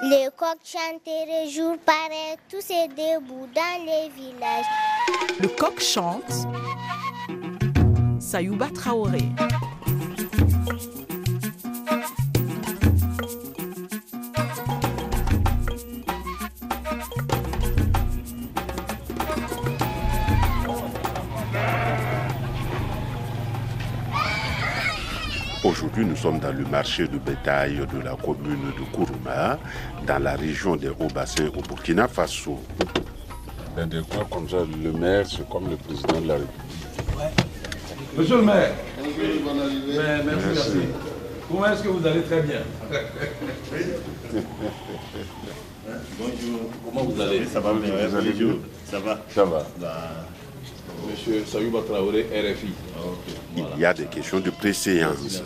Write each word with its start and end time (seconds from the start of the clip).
Les 0.00 0.28
coqs 0.36 0.58
chanteraient 0.64 1.48
jour 1.48 1.76
pareil, 1.84 2.36
tous 2.48 2.60
ces 2.60 2.86
debout 2.86 3.48
dans 3.52 3.84
les 3.84 4.08
villages. 4.10 4.64
Le 5.40 5.48
coq 5.48 5.80
chante. 5.80 6.46
Sayouba 8.20 8.68
Traoré. 8.68 9.18
Aujourd'hui, 25.98 26.14
nous 26.14 26.22
sommes 26.22 26.38
dans 26.38 26.52
le 26.52 26.64
marché 26.64 27.08
de 27.08 27.18
bétail 27.18 27.74
de 27.92 28.04
la 28.04 28.14
commune 28.14 28.70
de 28.78 28.84
Kourouma, 28.94 29.58
dans 30.06 30.22
la 30.22 30.36
région 30.36 30.76
des 30.76 30.90
Hauts-Bassins 30.90 31.48
au 31.48 31.60
Burkina 31.60 32.06
Faso. 32.06 32.60
Dans 33.76 33.84
des 33.84 34.00
coins 34.02 34.24
comme 34.30 34.48
ça, 34.48 34.58
le 34.80 34.92
maire, 34.92 35.26
c'est 35.26 35.48
comme 35.48 35.68
le 35.68 35.76
président 35.76 36.20
de 36.20 36.28
la 36.28 36.34
République. 36.34 36.54
Monsieur 38.16 38.36
le 38.36 38.42
maire, 38.44 38.74
Ben, 38.96 40.22
merci, 40.24 40.46
merci. 40.54 40.78
Comment 41.48 41.66
est-ce 41.66 41.82
que 41.82 41.88
vous 41.88 42.06
allez 42.06 42.22
très 42.22 42.42
bien? 42.42 42.60
Bonjour, 46.16 46.60
comment 46.84 47.04
vous 47.06 47.20
allez? 47.20 47.44
Ça 47.46 47.58
va 47.58 47.72
bien, 47.72 48.06
Vous 48.08 48.16
allez 48.16 48.32
bien? 48.32 48.54
Ça 48.84 49.00
va? 49.00 49.20
Ça 49.34 49.44
va. 49.44 49.66
Monsieur 51.10 51.44
Sayouba 51.44 51.80
Traoré, 51.82 52.26
RFI. 52.32 52.72
Il 53.56 53.80
y 53.80 53.84
a 53.84 53.94
des 53.94 54.04
questions 54.04 54.38
de 54.38 54.50
préséance. 54.50 55.42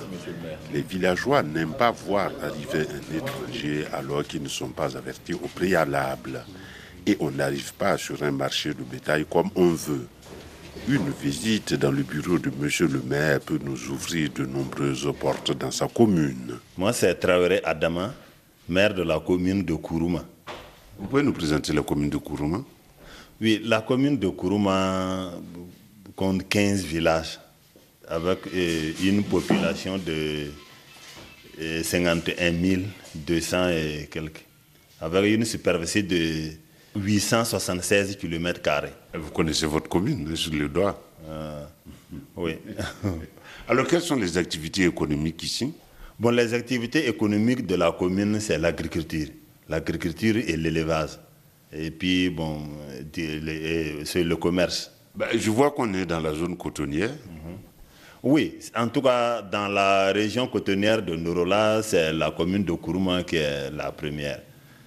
Les 0.73 0.83
villageois 0.83 1.43
n'aiment 1.43 1.75
pas 1.75 1.91
voir 1.91 2.31
arriver 2.43 2.87
un 2.89 3.17
étranger 3.17 3.85
alors 3.93 4.25
qu'ils 4.25 4.43
ne 4.43 4.49
sont 4.49 4.69
pas 4.69 4.97
avertis 4.97 5.35
au 5.35 5.49
préalable. 5.55 6.45
Et 7.07 7.17
on 7.21 7.31
n'arrive 7.31 7.75
pas 7.75 7.99
sur 7.99 8.23
un 8.23 8.31
marché 8.31 8.71
de 8.71 8.83
bétail 8.83 9.27
comme 9.31 9.51
on 9.57 9.71
veut. 9.71 10.07
Une 10.89 11.11
visite 11.11 11.75
dans 11.75 11.91
le 11.91 12.03
bureau 12.03 12.39
de 12.39 12.51
monsieur 12.59 12.89
le 12.89 13.03
maire 13.03 13.41
peut 13.41 13.59
nous 13.63 13.91
ouvrir 13.91 14.31
de 14.35 14.47
nombreuses 14.47 15.13
portes 15.21 15.53
dans 15.57 15.71
sa 15.71 15.87
commune. 15.87 16.59
Moi, 16.77 16.93
c'est 16.93 17.15
Traoré 17.15 17.61
Adama, 17.63 18.15
maire 18.69 18.95
de 18.95 19.03
la 19.03 19.21
commune 19.21 19.65
de 19.65 19.75
Kourouma. 19.75 20.25
Vous 20.99 21.07
pouvez 21.07 21.23
nous 21.23 21.33
présenter 21.33 21.73
la 21.73 21.83
commune 21.83 22.11
de 22.11 22.17
Kourouma? 22.17 22.63
Oui, 23.41 23.61
la 23.65 23.81
commune 23.81 24.19
de 24.19 24.29
Kourouma 24.29 25.33
compte 26.17 26.49
15 26.49 26.85
villages 26.85 27.39
avec 28.09 28.39
euh, 28.55 28.93
une 29.03 29.23
population 29.25 29.99
de 29.99 30.47
euh, 31.61 31.83
51 31.83 32.53
200 33.15 33.69
et 33.71 34.09
quelques, 34.11 34.45
avec 35.01 35.35
une 35.35 35.45
superficie 35.45 36.03
de 36.03 36.51
876 36.97 38.17
km. 38.17 38.61
Vous 39.15 39.31
connaissez 39.31 39.67
votre 39.67 39.89
commune 39.89 40.35
sur 40.37 40.53
le 40.53 40.69
doigt. 40.69 41.01
Oui. 42.37 42.57
Alors 43.69 43.87
quelles 43.87 44.03
sont 44.03 44.17
les 44.17 44.37
activités 44.37 44.85
économiques 44.85 45.43
ici? 45.43 45.73
Bon, 46.19 46.31
les 46.31 46.53
activités 46.55 47.09
économiques 47.09 47.67
de 47.67 47.75
la 47.75 47.93
commune, 47.93 48.39
c'est 48.41 48.59
l'agriculture. 48.59 49.29
L'agriculture 49.69 50.37
et 50.37 50.57
l'élevage. 50.57 51.19
Et 51.73 51.91
puis, 51.91 52.29
bon, 52.29 52.63
euh, 53.19 54.03
c'est 54.05 54.23
le 54.23 54.37
commerce. 54.37 54.93
Ben, 55.15 55.29
Je 55.35 55.51
vois 55.51 55.71
qu'on 55.71 55.93
est 55.95 56.05
dans 56.07 56.21
la 56.21 56.35
zone 56.35 56.57
cotonnière. 56.57 57.11
Oui, 58.23 58.55
en 58.77 58.89
tout 58.89 59.03
cas, 59.03 59.43
dans 59.43 59.67
la 59.69 60.13
région 60.13 60.47
cotonnière 60.47 61.03
de 61.03 61.17
Norola, 61.17 61.83
c'est 61.83 62.13
la 62.13 62.31
commune 62.31 62.63
de 62.65 62.73
Kourouma 62.73 63.25
qui 63.25 63.37
est 63.37 63.71
la 63.73 63.91
première. 63.91 64.41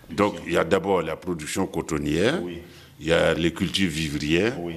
Donc 0.10 0.36
il 0.46 0.54
y 0.54 0.58
a 0.58 0.64
d'abord 0.64 1.02
la 1.02 1.16
production 1.18 1.68
cotonnière, 1.68 2.42
Oui. 2.42 2.60
il 3.00 3.08
y 3.08 3.12
a 3.12 3.34
les 3.34 3.52
cultures 3.52 3.90
vivrières. 3.90 4.54
Oui. 4.62 4.76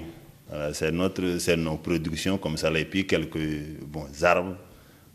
Voilà, 0.49 0.73
c'est 0.75 0.91
notre, 0.91 1.39
c'est 1.39 1.57
nos 1.57 1.77
productions 1.77 2.39
comme 2.39 2.57
ça, 2.57 2.71
et 2.73 2.85
puis 2.85 3.07
quelques 3.07 3.39
bons 3.87 4.25
arbres 4.25 4.57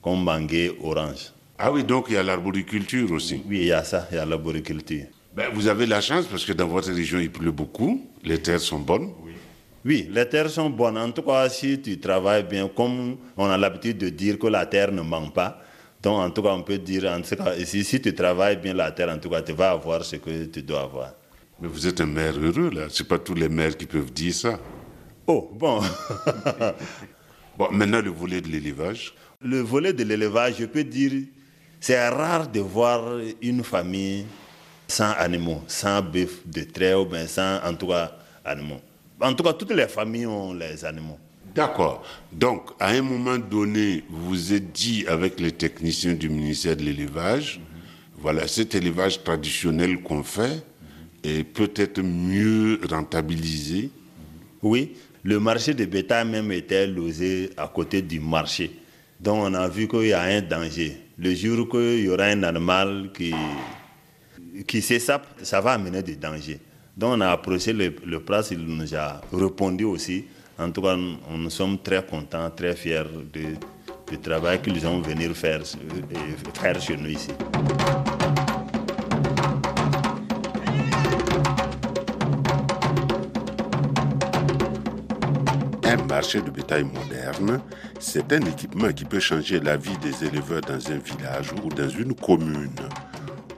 comme 0.01 0.23
mangué, 0.23 0.71
orange. 0.81 1.33
Ah 1.57 1.71
oui, 1.71 1.83
donc 1.83 2.05
il 2.09 2.13
y 2.13 2.17
a 2.17 2.23
l'arboriculture 2.23 3.11
aussi. 3.11 3.41
Oui, 3.47 3.57
il 3.61 3.65
y 3.67 3.71
a 3.71 3.83
ça, 3.83 4.07
il 4.11 4.15
y 4.15 4.19
a 4.19 4.25
la 4.25 4.37
boriculture. 4.37 5.05
Ben, 5.35 5.47
vous 5.53 5.67
avez 5.67 5.85
la 5.87 5.99
chance 6.01 6.27
parce 6.27 6.45
que 6.45 6.53
dans 6.53 6.67
votre 6.67 6.91
région 6.93 7.19
il 7.19 7.31
pleut 7.31 7.51
beaucoup, 7.51 8.05
les 8.23 8.37
terres 8.39 8.59
sont 8.59 8.79
bonnes. 8.79 9.09
Oui, 9.25 9.31
les 9.85 10.29
terres 10.29 10.49
sont 10.49 10.69
bonnes. 10.69 10.97
En 10.97 11.11
tout 11.11 11.21
cas, 11.21 11.49
si 11.49 11.81
tu 11.81 11.99
travailles 11.99 12.43
bien, 12.43 12.69
comme 12.69 13.17
on 13.35 13.49
a 13.49 13.57
l'habitude 13.57 13.97
de 13.97 14.09
dire 14.09 14.39
que 14.39 14.47
la 14.47 14.65
terre 14.65 14.91
ne 14.91 15.01
manque 15.01 15.33
pas, 15.33 15.61
donc 16.01 16.19
en 16.19 16.29
tout 16.29 16.41
cas, 16.41 16.53
on 16.53 16.63
peut 16.63 16.77
dire, 16.77 17.05
en 17.05 17.21
tout 17.21 17.35
cas, 17.35 17.53
si, 17.65 17.83
si 17.83 18.01
tu 18.01 18.13
travailles 18.13 18.57
bien 18.57 18.73
la 18.73 18.91
terre, 18.91 19.09
en 19.09 19.17
tout 19.17 19.29
cas, 19.29 19.41
tu 19.41 19.53
vas 19.53 19.71
avoir 19.71 20.03
ce 20.03 20.17
que 20.17 20.45
tu 20.45 20.61
dois 20.61 20.81
avoir. 20.81 21.13
Mais 21.61 21.67
vous 21.67 21.87
êtes 21.87 22.01
un 22.01 22.05
maire 22.05 22.33
heureux 22.37 22.69
là, 22.71 22.87
c'est 22.89 23.07
pas 23.07 23.19
tous 23.19 23.35
les 23.35 23.49
maires 23.49 23.77
qui 23.77 23.85
peuvent 23.85 24.11
dire 24.11 24.33
ça. 24.33 24.59
Oh, 25.27 25.49
bon. 25.53 25.81
Bon, 27.55 27.67
maintenant 27.71 28.01
le 28.01 28.09
volet 28.09 28.41
de 28.41 28.47
l'élevage. 28.47 29.13
Le 29.39 29.59
volet 29.59 29.93
de 29.93 30.03
l'élevage, 30.03 30.55
je 30.57 30.65
peux 30.65 30.83
dire, 30.83 31.11
c'est 31.79 32.09
rare 32.09 32.47
de 32.47 32.59
voir 32.59 33.19
une 33.43 33.63
famille 33.63 34.25
sans 34.87 35.11
animaux, 35.11 35.61
sans 35.67 36.01
bœuf 36.01 36.39
de 36.47 36.63
trait 36.63 36.95
ou 36.95 37.05
bien 37.05 37.27
sans, 37.27 37.63
en 37.63 37.75
tout 37.75 37.87
cas, 37.87 38.11
animaux. 38.43 38.81
En 39.23 39.33
tout 39.33 39.43
cas, 39.43 39.53
toutes 39.53 39.71
les 39.71 39.87
familles 39.87 40.25
ont 40.25 40.53
les 40.53 40.83
animaux. 40.83 41.17
D'accord. 41.55 42.03
Donc, 42.31 42.71
à 42.79 42.89
un 42.89 43.01
moment 43.01 43.37
donné, 43.37 44.03
vous 44.09 44.53
êtes 44.53 44.71
dit 44.73 45.05
avec 45.07 45.39
les 45.39 45.51
techniciens 45.51 46.13
du 46.13 46.27
ministère 46.27 46.75
de 46.75 46.81
l'élevage, 46.83 47.61
voilà, 48.17 48.47
cet 48.47 48.75
élevage 48.75 49.23
traditionnel 49.23 50.01
qu'on 50.01 50.23
fait 50.23 50.63
est 51.23 51.43
peut-être 51.43 52.01
mieux 52.01 52.81
rentabilisé. 52.89 53.91
Oui, 54.61 54.93
le 55.23 55.39
marché 55.39 55.73
de 55.73 55.85
bétail 55.85 56.27
même 56.27 56.51
était 56.51 56.85
logé 56.85 57.49
à 57.55 57.67
côté 57.67 58.01
du 58.01 58.19
marché. 58.19 58.71
Donc 59.21 59.37
on 59.41 59.53
a 59.53 59.69
vu 59.69 59.87
qu'il 59.87 60.07
y 60.07 60.13
a 60.13 60.21
un 60.21 60.41
danger. 60.41 60.97
Le 61.17 61.33
jour 61.33 61.69
qu'il 61.69 61.99
y 61.99 62.09
aura 62.09 62.25
un 62.25 62.43
animal 62.43 63.09
qui, 63.13 63.33
qui 64.67 64.81
s'échappe, 64.81 65.27
ça 65.43 65.61
va 65.61 65.73
amener 65.73 66.01
des 66.01 66.15
dangers. 66.15 66.59
Donc 66.95 67.13
on 67.17 67.21
a 67.21 67.29
approché 67.31 67.73
le, 67.73 68.19
prince, 68.19 68.51
il 68.51 68.59
nous 68.59 68.95
a 68.95 69.19
répondu 69.33 69.83
aussi. 69.83 70.25
En 70.59 70.69
tout 70.69 70.81
cas, 70.83 70.95
nous, 70.95 71.49
sommes 71.49 71.79
très 71.79 72.05
contents, 72.05 72.51
très 72.51 72.75
fiers 72.75 73.03
du 73.33 74.19
travail 74.19 74.61
qu'ils 74.61 74.85
ont 74.85 75.01
venu 75.01 75.33
faire, 75.33 75.61
euh, 75.61 76.51
faire 76.53 76.79
chez 76.79 76.95
nous 76.95 77.09
ici. 77.09 77.31
Un 85.83 85.97
marché 86.07 86.41
de 86.41 86.51
bétail 86.51 86.83
moderne, 86.83 87.59
c'est 87.99 88.31
un 88.33 88.41
équipement 88.41 88.91
qui 88.93 89.05
peut 89.05 89.19
changer 89.19 89.59
la 89.59 89.77
vie 89.77 89.97
des 89.97 90.25
éleveurs 90.27 90.61
dans 90.61 90.91
un 90.91 90.97
village 90.99 91.51
ou 91.63 91.69
dans 91.69 91.89
une 91.89 92.13
commune. 92.13 92.69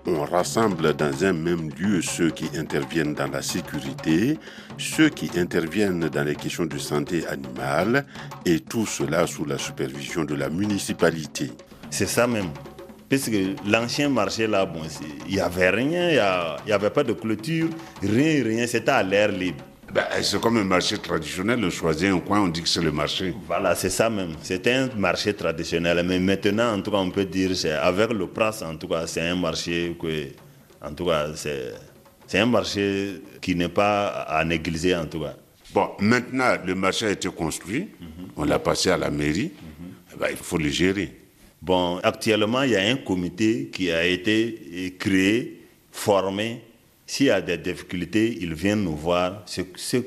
On 0.07 0.23
rassemble 0.23 0.93
dans 0.93 1.25
un 1.25 1.33
même 1.33 1.71
lieu 1.79 1.99
ceux 1.99 2.29
qui 2.29 2.47
interviennent 2.55 3.15
dans 3.15 3.27
la 3.27 3.41
sécurité, 3.41 4.37
ceux 4.77 5.09
qui 5.09 5.31
interviennent 5.35 6.09
dans 6.09 6.23
les 6.23 6.35
questions 6.35 6.67
de 6.67 6.77
santé 6.77 7.25
animale, 7.25 8.05
et 8.45 8.59
tout 8.59 8.85
cela 8.85 9.25
sous 9.25 9.45
la 9.45 9.57
supervision 9.57 10.23
de 10.23 10.35
la 10.35 10.49
municipalité. 10.49 11.51
C'est 11.89 12.05
ça 12.05 12.27
même. 12.27 12.49
Puisque 13.09 13.31
l'ancien 13.65 14.09
marché 14.09 14.45
là, 14.45 14.71
il 15.27 15.33
n'y 15.35 15.39
avait 15.39 15.71
rien, 15.71 16.09
il 16.09 16.65
n'y 16.67 16.71
avait 16.71 16.91
pas 16.91 17.03
de 17.03 17.13
clôture, 17.13 17.69
rien, 18.03 18.43
rien, 18.43 18.67
c'était 18.67 18.91
à 18.91 19.01
l'air 19.01 19.31
libre. 19.31 19.63
Ben, 19.95 20.03
c'est 20.21 20.41
comme 20.41 20.57
un 20.57 20.65
marché 20.65 20.97
traditionnel, 20.97 21.63
on 21.63 21.69
choisit 21.69 22.09
un 22.09 22.19
coin, 22.19 22.41
on 22.41 22.49
dit 22.49 22.61
que 22.61 22.67
c'est 22.67 22.81
le 22.81 22.91
marché. 22.91 23.33
Voilà, 23.47 23.75
c'est 23.75 23.89
ça 23.89 24.09
même. 24.09 24.33
C'était 24.41 24.73
un 24.73 24.89
marché 24.97 25.33
traditionnel. 25.33 26.05
Mais 26.05 26.19
maintenant, 26.19 26.73
en 26.73 26.81
tout 26.81 26.91
cas, 26.91 26.97
on 26.97 27.09
peut 27.09 27.23
dire, 27.23 27.55
c'est 27.55 27.71
avec 27.71 28.11
le 28.11 28.27
prince, 28.27 28.61
en 28.61 28.75
tout 28.75 28.89
cas, 28.89 29.07
c'est 29.07 29.21
un 29.21 29.37
marché 29.37 29.95
que, 29.97 30.31
en 30.85 30.93
tout 30.93 31.05
cas, 31.05 31.27
c'est, 31.35 31.75
c'est 32.27 32.39
un 32.39 32.45
marché 32.45 33.21
qui 33.39 33.55
n'est 33.55 33.69
pas 33.69 34.07
à 34.07 34.43
négliger, 34.43 34.97
en 34.97 35.05
tout 35.05 35.21
cas. 35.21 35.37
Bon, 35.73 35.91
maintenant, 36.01 36.57
le 36.65 36.75
marché 36.75 37.05
a 37.05 37.11
été 37.11 37.29
construit, 37.29 37.87
on 38.35 38.43
l'a 38.43 38.59
passé 38.59 38.89
à 38.89 38.97
la 38.97 39.09
mairie, 39.09 39.53
Eh 40.13 40.19
ben, 40.19 40.27
il 40.29 40.35
faut 40.35 40.57
le 40.57 40.67
gérer. 40.67 41.21
Bon, 41.61 41.99
actuellement, 42.03 42.63
il 42.63 42.71
y 42.71 42.75
a 42.75 42.81
un 42.81 42.97
comité 42.97 43.69
qui 43.71 43.89
a 43.89 44.05
été 44.05 44.61
eh, 44.73 44.93
créé, 44.95 45.65
formé. 45.89 46.63
S'il 47.07 47.27
y 47.27 47.29
a 47.29 47.39
des 47.39 47.57
difficultés, 47.57 48.37
ils 48.41 48.53
viennent 48.53 48.83
nous 48.83 48.95
voir. 48.95 49.43
Ce, 49.45 49.61
ce 49.75 49.97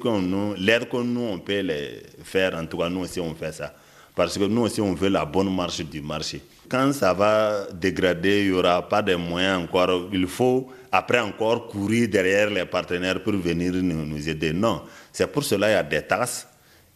l'aide 0.61 0.89
que 0.89 0.97
nous, 0.97 1.21
on 1.21 1.39
peut 1.39 1.61
les 1.61 2.03
faire, 2.25 2.57
en 2.57 2.67
tout 2.67 2.79
cas, 2.79 2.89
nous 2.89 3.01
aussi, 3.01 3.21
on 3.21 3.35
fait 3.35 3.53
ça. 3.53 3.73
Parce 4.17 4.37
que 4.37 4.45
nous 4.45 4.63
aussi, 4.63 4.81
on 4.81 4.95
veut 4.95 5.09
la 5.09 5.25
bonne 5.25 5.55
marche 5.55 5.81
du 5.81 6.01
marché. 6.03 6.41
Quand 6.69 6.93
ça 6.93 7.15
va 7.15 7.69
dégrader, 7.73 8.43
il 8.43 8.51
n'y 8.51 8.59
aura 8.59 8.87
pas 8.87 9.01
de 9.01 9.15
moyens 9.15 9.63
encore. 9.63 10.09
Il 10.13 10.27
faut, 10.27 10.69
après 10.91 11.21
encore, 11.21 11.69
courir 11.69 12.09
derrière 12.09 12.51
les 12.51 12.65
partenaires 12.65 13.23
pour 13.23 13.35
venir 13.35 13.73
nous, 13.75 14.05
nous 14.05 14.29
aider. 14.29 14.53
Non, 14.53 14.83
c'est 15.13 15.31
pour 15.31 15.45
cela 15.45 15.69
qu'il 15.69 15.75
y 15.75 15.79
a 15.79 15.83
des 15.85 16.03
taxes. 16.07 16.49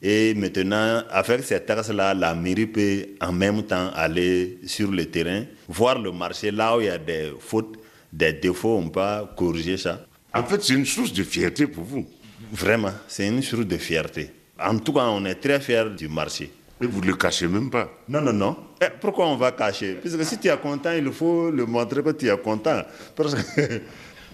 Et 0.02 0.34
maintenant, 0.34 1.04
avec 1.10 1.44
ces 1.44 1.60
taxes-là, 1.60 2.12
la 2.12 2.34
mairie 2.34 2.66
peut 2.66 3.06
en 3.20 3.30
même 3.30 3.62
temps 3.62 3.90
aller 3.94 4.58
sur 4.66 4.90
le 4.90 5.06
terrain, 5.06 5.44
voir 5.68 6.00
le 6.00 6.10
marché 6.10 6.50
là 6.50 6.76
où 6.76 6.80
il 6.80 6.86
y 6.86 6.90
a 6.90 6.98
des 6.98 7.32
fautes, 7.38 7.76
des 8.12 8.32
défauts, 8.32 8.76
on 8.76 8.88
peut 8.88 9.00
corriger 9.36 9.76
ça. 9.76 10.04
En 10.34 10.42
fait, 10.44 10.62
c'est 10.62 10.74
une 10.74 10.86
source 10.86 11.12
de 11.12 11.22
fierté 11.22 11.66
pour 11.66 11.84
vous. 11.84 12.06
Vraiment, 12.52 12.92
c'est 13.08 13.26
une 13.26 13.42
source 13.42 13.66
de 13.66 13.76
fierté. 13.76 14.30
En 14.60 14.78
tout 14.78 14.92
cas, 14.92 15.06
on 15.06 15.24
est 15.24 15.34
très 15.36 15.60
fiers 15.60 15.90
du 15.96 16.08
marché. 16.08 16.50
Et 16.80 16.86
vous 16.86 17.00
ne 17.00 17.06
le 17.06 17.14
cachez 17.14 17.46
même 17.46 17.70
pas. 17.70 17.88
Non, 18.08 18.20
non, 18.20 18.32
non. 18.32 18.56
Eh, 18.80 18.86
pourquoi 19.00 19.28
on 19.28 19.36
va 19.36 19.52
cacher? 19.52 19.94
Parce 19.94 20.16
que 20.16 20.24
si 20.24 20.38
tu 20.38 20.48
es 20.48 20.56
content, 20.56 20.92
il 20.92 21.10
faut 21.12 21.50
le 21.50 21.64
montrer 21.64 22.02
que 22.02 22.10
tu 22.10 22.28
es 22.28 22.38
content. 22.38 22.82
Parce 23.14 23.34
que... 23.34 23.80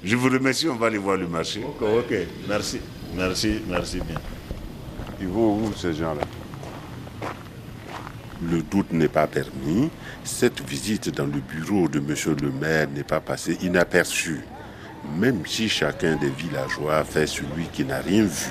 Je 0.03 0.15
vous 0.15 0.29
remercie, 0.29 0.69
on 0.69 0.77
va 0.77 0.87
aller 0.87 0.99
voir 0.99 1.17
le 1.17 1.27
marché. 1.27 1.61
Ok, 1.63 1.83
ok. 1.83 2.15
Merci, 2.49 2.81
merci, 3.17 3.61
merci 3.69 3.99
bien. 4.01 4.21
Ils 5.21 5.27
vont 5.27 5.59
où 5.59 5.73
ces 5.75 5.93
gens-là? 5.93 6.23
Le 8.43 8.63
doute 8.63 8.93
n'est 8.93 9.09
pas 9.09 9.27
permis. 9.27 9.91
Cette 10.25 10.61
visite 10.69 11.11
dans 11.11 11.27
le 11.27 11.41
bureau 11.41 11.89
de 11.89 11.99
monsieur 11.99 12.37
le 12.41 12.51
maire 12.51 12.87
n'est 12.95 13.03
pas 13.03 13.21
passée 13.21 13.59
inaperçue. 13.63 14.41
Même 15.19 15.43
si 15.47 15.69
chacun 15.69 16.17
des 16.17 16.31
villageois 16.31 17.03
fait 17.05 17.27
celui 17.27 17.65
qui 17.73 17.85
n'a 17.85 17.99
rien 18.01 18.23
vu. 18.25 18.47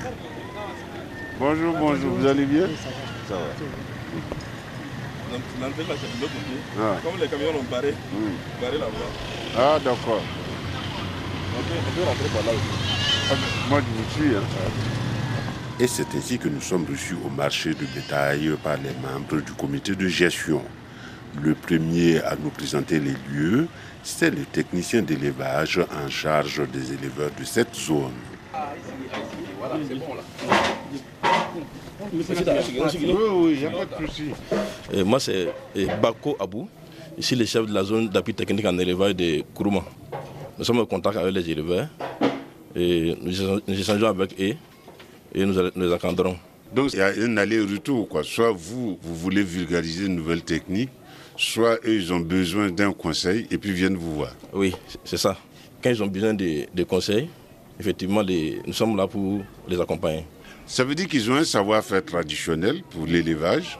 Bonjour, 1.38 1.74
bonjour, 1.78 2.10
vous 2.16 2.26
allez 2.26 2.44
bien? 2.44 2.66
Ça 3.28 3.34
va. 3.34 3.40
L'entrée 5.60 5.82
là, 5.88 5.94
c'est 6.00 6.16
de 6.16 6.22
l'autre 6.22 6.32
côté. 6.32 6.58
Ah. 6.80 6.96
Comme 7.04 7.20
les 7.20 7.28
camions 7.28 7.52
l'ont 7.52 7.62
barré, 7.70 7.94
Oui. 8.14 8.30
barré 8.60 8.78
là-bas. 8.78 9.56
Ah, 9.56 9.78
d'accord. 9.84 10.22
On 11.56 11.62
peut, 11.62 11.74
on 11.78 11.92
peut 12.00 12.06
rentrer 12.06 12.28
par 12.34 12.42
là 12.44 12.52
aussi. 12.52 13.40
Moi, 13.68 13.80
je 13.80 14.02
vous 14.02 14.26
suis. 14.28 14.36
hein. 14.36 14.42
Et 15.80 15.86
c'est 15.86 16.12
ainsi 16.16 16.38
que 16.38 16.48
nous 16.48 16.60
sommes 16.60 16.84
reçus 16.90 17.14
au 17.24 17.28
marché 17.30 17.70
de 17.70 17.86
bétail 17.94 18.50
par 18.64 18.76
les 18.78 18.90
membres 19.00 19.40
du 19.44 19.52
comité 19.52 19.94
de 19.94 20.08
gestion. 20.08 20.60
Le 21.40 21.54
premier 21.54 22.18
à 22.22 22.34
nous 22.34 22.50
présenter 22.50 22.98
les 22.98 23.14
lieux, 23.32 23.68
c'est 24.02 24.30
le 24.30 24.44
technicien 24.44 25.02
d'élevage 25.02 25.78
en 25.78 26.08
charge 26.10 26.62
des 26.72 26.94
éleveurs 26.94 27.30
de 27.38 27.44
cette 27.44 27.76
zone. 27.76 28.10
Et 34.92 35.04
moi, 35.04 35.20
c'est 35.20 35.48
euh, 35.76 35.86
Bako 36.02 36.36
Abou, 36.40 36.68
ici 37.16 37.36
le 37.36 37.44
chef 37.44 37.66
de 37.66 37.72
la 37.72 37.84
zone 37.84 38.08
d'appui 38.08 38.34
technique 38.34 38.66
en 38.66 38.76
élevage 38.78 39.14
de 39.14 39.42
Kourouma. 39.54 39.84
Nous 40.58 40.64
sommes 40.64 40.80
en 40.80 40.86
contact 40.86 41.18
avec 41.18 41.32
les 41.32 41.48
éleveurs 41.50 41.86
et 42.74 43.16
nous 43.22 43.60
échangeons 43.78 44.08
avec 44.08 44.34
eux 44.40 44.56
et 45.34 45.44
nous, 45.44 45.54
nous 45.54 45.70
les 45.86 45.92
encadrons. 45.92 46.36
Donc 46.74 46.92
il 46.92 46.98
y 46.98 47.02
a 47.02 47.08
un 47.08 47.36
aller-retour. 47.36 48.08
quoi. 48.08 48.22
Soit 48.22 48.52
vous, 48.52 48.98
vous 49.02 49.14
voulez 49.14 49.42
vulgariser 49.42 50.06
une 50.06 50.16
nouvelle 50.16 50.42
technique, 50.42 50.90
soit 51.36 51.76
eux, 51.86 51.94
ils 51.94 52.12
ont 52.12 52.20
besoin 52.20 52.70
d'un 52.70 52.92
conseil 52.92 53.46
et 53.50 53.58
puis 53.58 53.72
viennent 53.72 53.96
vous 53.96 54.14
voir. 54.16 54.34
Oui, 54.52 54.74
c'est- 55.04 55.16
ça. 55.16 55.36
Quand 55.82 55.90
ils 55.90 56.02
ont 56.02 56.06
besoin 56.08 56.34
de, 56.34 56.66
de 56.74 56.82
conseils, 56.84 57.28
effectivement, 57.78 58.20
les- 58.22 58.60
nous 58.66 58.72
sommes 58.72 58.96
là 58.96 59.06
pour 59.06 59.40
les 59.68 59.80
accompagner. 59.80 60.24
Ça 60.66 60.84
veut 60.84 60.94
dire 60.94 61.08
qu'ils 61.08 61.30
ont 61.30 61.36
un 61.36 61.44
savoir-faire 61.44 62.04
traditionnel 62.04 62.82
pour 62.90 63.06
l'élevage, 63.06 63.78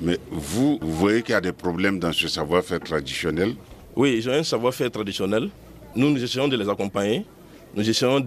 mais 0.00 0.18
vous, 0.30 0.78
vous 0.80 0.92
voyez 0.92 1.22
qu'il 1.22 1.32
y 1.32 1.36
a 1.36 1.40
des 1.40 1.52
problèmes 1.52 1.98
dans 1.98 2.12
ce 2.12 2.28
savoir-faire 2.28 2.78
traditionnel? 2.80 3.54
Oui, 3.96 4.14
ils 4.18 4.28
ont 4.28 4.32
un 4.32 4.42
savoir-faire 4.44 4.90
traditionnel. 4.90 5.48
Nous, 5.96 6.10
nous 6.10 6.22
essayons 6.22 6.46
de 6.48 6.56
les 6.56 6.68
accompagner. 6.68 7.24
Nous 7.74 7.88
essayons 7.88 8.20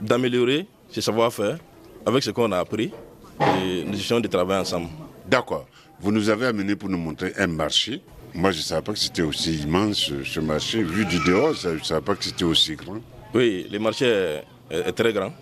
d'améliorer 0.00 0.66
ce 0.90 1.00
savoir-faire 1.00 1.58
avec 2.06 2.22
ce 2.22 2.30
qu'on 2.30 2.50
a 2.52 2.58
appris. 2.58 2.92
Et 3.40 3.84
nous 3.84 3.94
essayons 3.98 4.20
de 4.20 4.28
travailler 4.28 4.60
ensemble. 4.60 4.88
D'accord. 5.26 5.66
Vous 6.00 6.12
nous 6.12 6.28
avez 6.28 6.46
amené 6.46 6.76
pour 6.76 6.88
nous 6.88 6.98
montrer 6.98 7.32
un 7.38 7.46
marché. 7.46 8.00
Moi, 8.34 8.52
je 8.52 8.58
ne 8.58 8.62
savais 8.62 8.82
pas 8.82 8.92
que 8.92 8.98
c'était 8.98 9.22
aussi 9.22 9.56
immense, 9.58 9.96
ce- 9.98 10.24
ce 10.24 10.40
marché. 10.40 10.82
Vu 10.82 11.04
du 11.04 11.18
dehors, 11.20 11.54
je 11.54 11.68
ne 11.70 11.78
savais 11.80 12.00
pas 12.00 12.14
que 12.14 12.24
c'était 12.24 12.44
aussi 12.44 12.74
grand. 12.76 12.98
Oui, 13.34 13.66
le 13.70 13.78
marché 13.78 14.06
est, 14.06 14.44
est- 14.70 14.88
est 14.88 14.92
très 14.92 15.12
grand. 15.12 15.32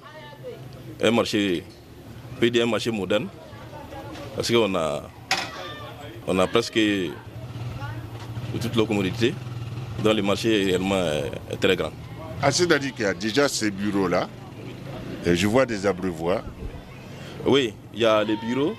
Un 1.03 1.11
marché, 1.11 1.63
on 2.37 2.41
peut 2.41 2.51
dire 2.51 2.65
un 2.65 2.71
marché 2.71 2.91
moderne. 2.91 3.29
Parce 4.35 4.51
qu'on 4.51 4.75
a, 4.75 5.03
on 6.27 6.39
a 6.39 6.47
presque 6.47 6.79
toutes 8.61 8.77
les 8.77 8.87
commodités. 8.87 9.35
Donc 10.03 10.15
le 10.15 10.23
marché 10.23 10.65
réellement 10.65 10.97
est, 10.97 11.31
est 11.55 11.57
très 11.57 11.77
grand. 11.77 11.91
Ah, 12.41 12.51
c'est-à-dire 12.53 12.95
qu'il 12.95 13.05
y 13.05 13.09
a 13.09 13.15
déjà 13.15 13.49
ces 13.49 13.71
bureaux-là. 13.71 14.29
Et 15.29 15.37
je 15.37 15.47
vois 15.47 15.67
des 15.67 15.85
abreuvoirs. 15.85 16.43
Oui, 17.45 17.75
il 17.93 18.01
y 18.01 18.07
a 18.07 18.25
les 18.25 18.37
bureaux, 18.37 18.75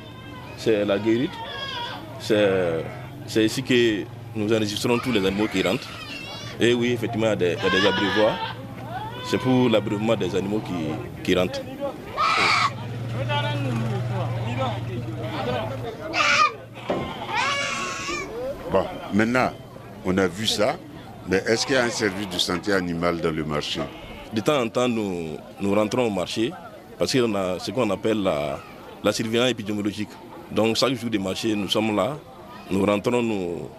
c'est 0.57 0.83
la 0.83 0.97
guérite. 0.97 1.29
C'est 2.19 3.45
ici 3.45 3.61
que 3.61 4.03
nous 4.35 4.51
enregistrons 4.51 4.97
tous 4.97 5.11
les 5.11 5.23
animaux 5.27 5.47
qui 5.47 5.61
rentrent. 5.61 5.87
Et 6.59 6.73
oui, 6.73 6.93
effectivement, 6.93 7.27
il 7.27 7.29
y 7.29 7.33
a 7.33 7.35
des, 7.35 7.55
il 7.55 7.63
y 7.63 7.67
a 7.67 7.69
des 7.69 7.87
abreuvoirs. 7.87 8.55
C'est 9.29 9.37
pour 9.37 9.69
l'abreuvement 9.69 10.15
des 10.15 10.35
animaux 10.35 10.61
qui, 10.61 11.23
qui 11.23 11.35
rentrent. 11.35 11.61
Bon, 18.71 18.85
maintenant, 19.13 19.51
on 20.03 20.17
a 20.17 20.27
vu 20.27 20.47
ça. 20.47 20.77
Mais 21.27 21.43
est-ce 21.45 21.67
qu'il 21.67 21.75
y 21.75 21.77
a 21.77 21.83
un 21.83 21.89
service 21.91 22.27
de 22.29 22.39
santé 22.39 22.73
animale 22.73 23.21
dans 23.21 23.31
le 23.31 23.43
marché? 23.43 23.81
De 24.33 24.41
temps 24.41 24.61
en 24.61 24.69
temps, 24.69 24.87
nous, 24.87 25.37
nous 25.59 25.73
rentrons 25.73 26.05
au 26.05 26.09
marché 26.09 26.51
parce 26.97 27.13
qu'on 27.13 27.33
a 27.35 27.57
ce 27.59 27.71
qu'on 27.71 27.89
appelle 27.89 28.21
la, 28.21 28.59
la 29.03 29.11
surveillance 29.11 29.49
épidémiologique. 29.49 30.09
Donc 30.51 30.75
chaque 30.75 30.93
jour 30.93 31.09
du 31.09 31.17
marché, 31.19 31.55
nous 31.55 31.67
sommes 31.69 31.95
là, 31.95 32.17
nous 32.69 32.85
rentrons, 32.85 33.23
nous, 33.23 33.69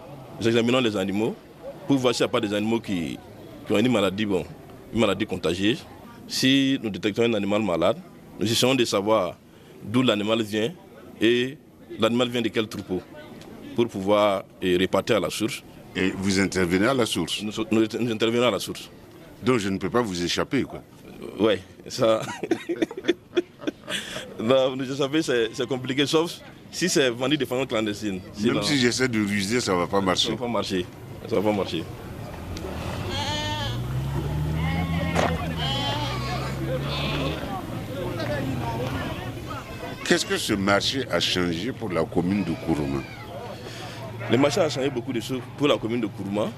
examinons 0.45 0.79
les 0.81 0.95
animaux 0.97 1.35
pour 1.87 1.97
voir 1.97 2.13
s'il 2.13 2.25
n'y 2.25 2.29
a 2.29 2.31
pas 2.31 2.41
des 2.41 2.53
animaux 2.53 2.79
qui, 2.79 3.17
qui 3.65 3.73
ont 3.73 3.77
une 3.77 3.91
maladie, 3.91 4.25
bon, 4.25 4.43
une 4.93 4.99
maladie 4.99 5.25
contagieuse. 5.25 5.85
Si 6.27 6.77
nous 6.83 6.89
détectons 6.89 7.23
un 7.23 7.33
animal 7.33 7.61
malade, 7.61 7.97
nous 8.39 8.49
essayons 8.51 8.75
de 8.75 8.83
savoir 8.85 9.35
d'où 9.83 10.01
l'animal 10.01 10.41
vient 10.41 10.71
et 11.21 11.57
l'animal 11.99 12.29
vient 12.29 12.41
de 12.41 12.49
quel 12.49 12.67
troupeau 12.67 13.01
pour 13.75 13.87
pouvoir 13.87 14.43
eh, 14.61 14.75
répartir 14.77 15.17
à 15.17 15.19
la 15.19 15.29
source. 15.29 15.63
Et 15.95 16.09
vous 16.15 16.39
intervenez 16.39 16.87
à 16.87 16.93
la 16.93 17.05
source? 17.05 17.41
Nous, 17.41 17.51
nous- 17.71 17.87
nous 17.99 18.11
intervenons 18.11 18.47
à 18.47 18.51
la 18.51 18.59
source. 18.59 18.89
Donc 19.43 19.57
je 19.59 19.69
ne 19.69 19.77
peux 19.77 19.89
pas 19.89 20.01
vous 20.01 20.23
échapper. 20.23 20.63
Quoi. 20.63 20.81
Oui, 21.39 21.55
ça. 21.87 22.21
non, 24.39 24.75
je 24.79 24.93
savais 24.93 25.21
c'est 25.21 25.49
c'est 25.53 25.67
compliqué, 25.67 26.05
sauf 26.05 26.31
si 26.71 26.87
c'est 26.89 27.09
vendu 27.09 27.37
de 27.37 27.45
façon 27.45 27.65
clandestine. 27.65 28.21
Sinon, 28.33 28.53
Même 28.55 28.63
si 28.63 28.77
j'essaie 28.79 29.07
de 29.07 29.19
ruser, 29.19 29.59
ça 29.59 29.73
ne 29.73 29.77
va 29.77 29.87
pas 29.87 29.99
ça 29.99 30.05
marcher. 30.05 30.31
va 30.31 30.37
pas 30.37 30.47
marcher. 30.47 30.85
Ça 31.27 31.35
va 31.35 31.41
pas 31.41 31.51
marcher. 31.57 31.83
Qu'est-ce 40.05 40.25
que 40.25 40.37
ce 40.37 40.53
marché 40.53 41.05
a 41.09 41.19
changé 41.19 41.71
pour 41.71 41.89
la 41.89 42.03
commune 42.03 42.43
de 42.43 42.51
Kourouma? 42.65 43.01
Le 44.29 44.37
marché 44.37 44.59
a 44.59 44.69
changé 44.69 44.89
beaucoup 44.89 45.13
de 45.13 45.19
choses 45.21 45.39
pour 45.57 45.67
la 45.67 45.77
commune 45.77 46.01
de 46.01 46.07
Kourouma. 46.07 46.49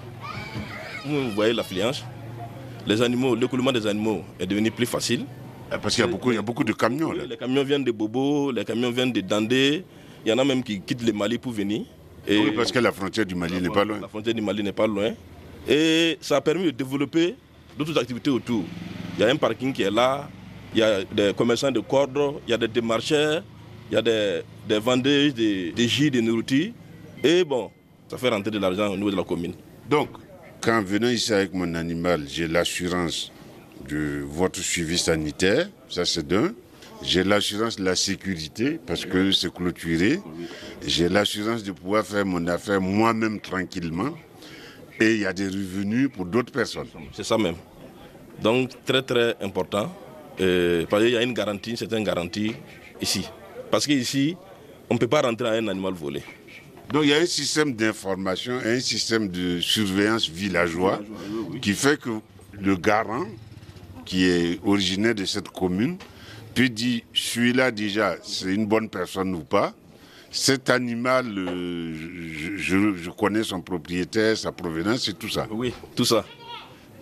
Vous 1.06 1.32
voyez 1.32 1.54
l'affluence. 1.54 2.04
Les 2.86 3.02
animaux, 3.02 3.36
l'écoulement 3.36 3.72
des 3.72 3.86
animaux 3.88 4.24
est 4.40 4.46
devenu 4.46 4.70
plus 4.72 4.86
facile. 4.86 5.26
Ah, 5.72 5.78
Parce 5.78 5.96
qu'il 5.96 6.04
y, 6.04 6.08
a 6.08 6.12
beaucoup- 6.12 6.32
il 6.32 6.36
y 6.36 6.38
a 6.38 6.42
beaucoup 6.42 6.64
de 6.64 6.74
camions 6.74 7.12
là. 7.12 7.24
Les 7.26 7.38
camions 7.38 7.64
viennent 7.64 7.84
de 7.84 7.92
Bobo, 7.92 8.52
les 8.52 8.66
camions 8.66 8.92
viennent 8.92 9.12
de 9.12 9.22
Dandé. 9.22 9.84
Il 10.26 10.30
y 10.30 10.34
en 10.34 10.38
a 10.38 10.44
même 10.46 10.62
qui 10.64 10.80
quittent 10.82 11.04
le 11.06 11.14
Mali 11.14 11.38
pour 11.38 11.52
venir. 11.52 11.82
Et 12.28 12.38
Oui, 12.38 12.52
parce 12.56 12.72
que 12.72 12.80
la 12.80 12.92
frontière 12.92 13.26
du 13.26 13.36
Mali 13.36 13.62
n'est 13.62 13.70
pas 13.70 13.84
loin. 13.84 14.00
La 14.02 14.08
frontière 14.08 14.36
du 14.36 14.42
Mali 14.42 14.64
n'est 14.64 14.72
pas 14.72 14.88
loin. 14.88 15.12
Et 15.68 16.18
ça 16.22 16.38
a 16.38 16.42
permis 16.42 16.66
de 16.66 16.72
développer 16.72 17.36
d'autres 17.78 17.98
activités 17.98 18.30
autour. 18.30 18.64
Il 19.18 19.22
y 19.22 19.24
a 19.26 19.30
un 19.30 19.36
parking 19.36 19.74
qui 19.74 19.82
est 19.84 19.92
là, 19.92 20.30
il 20.74 20.80
y 20.80 20.84
a 20.84 21.04
des 21.04 21.34
commerçants 21.36 21.72
de 21.72 21.80
cordes, 21.80 22.20
il 22.48 22.52
y 22.52 22.54
a 22.54 22.58
des 22.58 22.68
démarcheurs, 22.68 23.44
il 23.90 23.96
y 23.96 23.98
a 23.98 24.02
des, 24.02 24.42
des 24.68 24.80
vendeuses 24.80 25.34
de, 25.34 25.72
de 25.72 25.84
jus, 25.88 26.12
de 26.12 26.20
nourriture. 26.22 26.72
Et 27.24 27.44
bon, 27.44 27.70
ça 28.08 28.18
fait 28.18 28.30
rentrer 28.30 28.52
de 28.52 28.60
l'argent 28.60 28.88
au 28.92 28.98
niveau 28.98 29.12
de 29.12 29.16
la 29.16 29.24
commune. 29.24 29.54
Donc, 29.90 30.10
quand 30.64 30.82
venant 30.82 31.10
ici 31.10 31.34
avec 31.34 31.54
mon 31.54 31.76
animal, 31.76 32.24
j'ai 32.28 32.48
l'assurance 32.48 33.32
de 33.90 34.24
votre 34.26 34.62
suivi 34.62 34.98
sanitaire, 34.98 35.68
ça 35.90 36.06
c'est 36.06 36.26
d'un. 36.26 36.54
J'ai 37.02 37.26
l'assurance 37.26 37.76
de 37.76 37.84
la 37.84 37.98
sécurité 37.98 38.80
parce 38.88 39.06
que 39.06 39.34
c'est 39.34 39.54
clôturé. 39.54 40.22
J'ai 40.88 41.10
l'assurance 41.10 41.62
de 41.64 41.74
pouvoir 41.74 42.06
faire 42.06 42.26
mon 42.26 42.48
affaire 42.48 42.80
moi-même 42.80 43.42
tranquillement. 43.42 44.14
Et 45.02 45.16
il 45.16 45.20
y 45.20 45.26
a 45.26 45.34
des 45.34 45.48
revenus 45.48 46.10
pour 46.10 46.26
d'autres 46.26 46.54
personnes. 46.54 46.88
C'est 47.12 47.26
ça 47.26 47.38
même. 47.38 47.56
Donc, 48.42 48.70
très 48.86 49.02
très 49.02 49.36
important. 49.42 49.94
Euh, 50.40 50.86
parce 50.90 51.04
qu'il 51.04 51.12
y 51.12 51.18
a 51.18 51.24
une 51.24 51.34
garantie, 51.34 51.72
une 51.72 51.78
certaine 51.78 52.06
garantie 52.06 52.54
ici. 53.02 53.28
Parce 53.70 53.86
qu'ici, 53.86 54.38
on 54.90 54.94
ne 54.94 55.00
peut 55.00 55.08
pas 55.08 55.24
rentrer 55.24 55.50
à 55.50 55.52
un 55.54 55.68
animal 55.68 55.94
volé. 55.94 56.24
Donc 56.92 57.04
il 57.04 57.10
y 57.10 57.14
a 57.14 57.18
un 57.18 57.26
système 57.26 57.74
d'information, 57.74 58.60
un 58.64 58.80
système 58.80 59.30
de 59.30 59.60
surveillance 59.60 60.30
villageois 60.30 61.00
qui 61.62 61.74
fait 61.74 62.00
que 62.00 62.10
le 62.60 62.76
garant, 62.76 63.26
qui 64.06 64.26
est 64.26 64.60
originaire 64.64 65.16
de 65.16 65.26
cette 65.26 65.50
commune, 65.50 65.98
peut 66.54 66.70
dire 66.70 67.02
celui-là 67.14 67.72
déjà 67.72 68.16
c'est 68.24 68.54
une 68.54 68.68
bonne 68.68 68.90
personne 68.90 69.34
ou 69.34 69.44
pas. 69.44 69.74
Cet 70.30 70.72
animal, 70.72 71.28
euh, 71.38 71.94
je, 72.58 73.10
connais 73.12 73.44
son 73.44 73.62
propriétaire, 73.62 74.36
sa 74.36 74.52
provenance 74.52 75.08
et 75.08 75.14
tout 75.14 75.30
ça. 75.30 75.48
Oui, 75.52 75.72
tout 75.96 76.06
ça. 76.06 76.26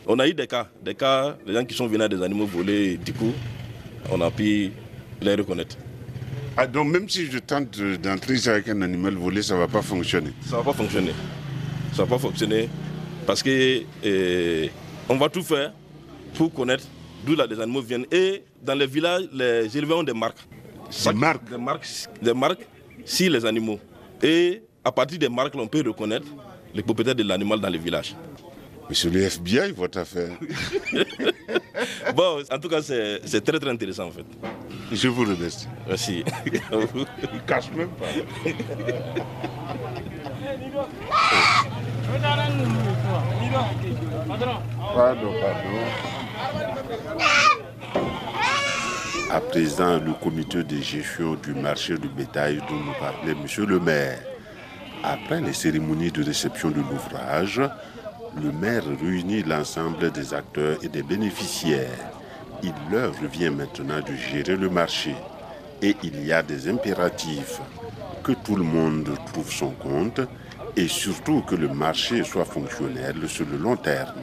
On 0.06 0.20
a 0.20 0.28
eu 0.28 0.34
des 0.34 0.48
cas, 0.48 0.70
des 0.84 0.96
cas, 0.96 1.38
des 1.46 1.54
gens 1.54 1.64
qui 1.64 1.74
sont 1.74 1.88
venus 1.88 2.02
à 2.02 2.10
des 2.10 2.22
animaux 2.22 2.46
volés, 2.46 2.98
du 2.98 3.14
coup, 3.14 3.32
on 4.12 4.20
a 4.20 4.30
pu 4.32 4.72
les 5.22 5.36
reconnaître. 5.36 5.78
Ah, 6.62 6.68
donc 6.68 6.88
même 6.92 7.10
si 7.10 7.26
je 7.26 7.40
tente 7.40 7.72
de- 7.80 7.96
d'entrer 7.96 8.36
avec 8.48 8.70
un 8.70 8.82
animal 8.84 9.16
volé, 9.16 9.42
ça 9.42 9.56
ne 9.56 9.60
va 9.62 9.68
pas 9.68 9.82
fonctionner. 9.82 10.32
Ça 10.48 10.58
va 10.58 10.64
pas 10.64 10.74
fonctionner. 10.74 11.12
Ça 11.96 12.04
va 12.04 12.10
pas 12.16 12.20
fonctionner 12.20 12.70
parce 13.26 13.42
que 13.42 13.82
euh, 14.06 14.68
on 15.10 15.16
va 15.16 15.28
tout 15.30 15.42
faire 15.42 15.74
pour 16.36 16.54
connaître 16.54 16.84
d'où 17.26 17.34
les 17.36 17.60
animaux 17.60 17.82
viennent. 17.82 18.06
Et 18.12 18.44
dans 18.62 18.76
les 18.76 18.86
villages, 18.86 19.24
les 19.34 19.76
éleveurs 19.76 19.98
ont 20.00 20.04
des 20.04 20.14
marques. 20.14 20.38
Chaque- 20.92 21.16
marques 21.16 21.50
Des 21.50 21.58
marques, 21.58 21.88
des 22.22 22.34
marques 22.34 22.68
sur 23.06 23.32
les 23.32 23.44
animaux. 23.44 23.80
Et 24.22 24.62
à 24.84 24.92
partir 24.92 25.18
des 25.18 25.30
marques, 25.30 25.56
on 25.56 25.68
peut 25.68 25.84
reconnaître 25.86 26.28
les 26.76 26.84
propriétaires 26.84 27.16
de 27.16 27.24
l'animal 27.24 27.60
dans 27.60 27.70
les 27.70 27.80
villages. 27.80 28.16
Monsieur 28.88 29.10
le 29.10 29.22
FBI, 29.24 29.72
votre 29.72 29.98
affaire. 29.98 30.30
Bon, 32.16 32.44
en 32.52 32.60
tout 32.60 32.68
cas, 32.70 32.82
c'est 32.82 33.22
c'est 33.26 33.42
très 33.44 33.58
très 33.60 33.70
intéressant 33.70 34.06
en 34.08 34.12
fait. 34.12 34.26
Je 34.92 35.08
vous 35.08 35.22
remercie. 35.22 35.68
Merci. 35.88 36.24
Il 37.34 37.42
cache 37.48 37.72
même 37.72 37.90
pas. 37.90 38.06
Pardon, 44.94 45.34
pardon. 45.40 45.78
À 49.32 49.40
présent, 49.40 49.98
le 49.98 50.12
comité 50.14 50.62
de 50.62 50.82
gestion 50.82 51.36
du 51.36 51.54
marché 51.54 51.98
du 51.98 52.10
bétail 52.10 52.58
dont 52.70 52.76
nous 52.76 52.94
parlait 53.00 53.34
Monsieur 53.34 53.66
le 53.66 53.80
maire. 53.80 54.20
Après 55.04 55.40
les 55.40 55.54
cérémonies 55.54 56.12
de 56.12 56.22
réception 56.22 56.70
de 56.70 56.82
l'ouvrage, 56.82 57.62
le 58.36 58.52
maire 58.52 58.84
réunit 59.00 59.44
l'ensemble 59.44 60.12
des 60.12 60.34
acteurs 60.34 60.78
et 60.84 60.90
des 60.90 61.02
bénéficiaires. 61.02 62.21
Il 62.64 62.74
leur 62.92 63.12
revient 63.20 63.50
maintenant 63.50 64.00
de 64.00 64.14
gérer 64.16 64.56
le 64.56 64.70
marché. 64.70 65.16
Et 65.82 65.96
il 66.04 66.26
y 66.26 66.32
a 66.32 66.44
des 66.44 66.68
impératifs. 66.70 67.60
Que 68.24 68.34
tout 68.34 68.56
le 68.56 68.64
monde 68.64 69.10
trouve 69.34 69.52
son 69.52 69.72
compte 69.72 70.22
et 70.78 70.88
surtout 70.88 71.42
que 71.42 71.56
le 71.56 71.68
marché 71.68 72.24
soit 72.24 72.46
fonctionnel 72.46 73.16
sur 73.28 73.46
le 73.48 73.58
long 73.58 73.76
terme. 73.76 74.14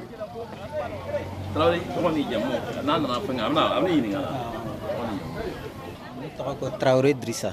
Traoré 6.78 7.14
Drissa, 7.14 7.52